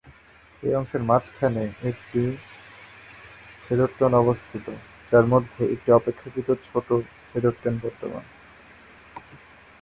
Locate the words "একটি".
1.89-2.21, 5.75-5.89